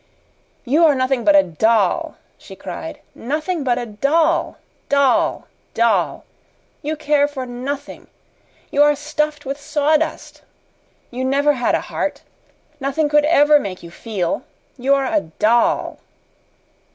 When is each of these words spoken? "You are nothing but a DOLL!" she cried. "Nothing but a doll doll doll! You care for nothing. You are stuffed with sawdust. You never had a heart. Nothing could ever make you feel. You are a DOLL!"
"You 0.65 0.83
are 0.85 0.95
nothing 0.95 1.23
but 1.23 1.35
a 1.35 1.43
DOLL!" 1.43 2.17
she 2.39 2.55
cried. 2.55 3.01
"Nothing 3.13 3.63
but 3.63 3.77
a 3.77 3.85
doll 3.85 4.57
doll 4.89 5.47
doll! 5.75 6.25
You 6.81 6.95
care 6.95 7.27
for 7.27 7.45
nothing. 7.45 8.07
You 8.71 8.81
are 8.81 8.95
stuffed 8.95 9.45
with 9.45 9.61
sawdust. 9.61 10.41
You 11.11 11.23
never 11.23 11.53
had 11.53 11.75
a 11.75 11.81
heart. 11.81 12.23
Nothing 12.79 13.09
could 13.09 13.25
ever 13.25 13.59
make 13.59 13.83
you 13.83 13.91
feel. 13.91 14.41
You 14.75 14.95
are 14.95 15.05
a 15.05 15.21
DOLL!" 15.37 15.99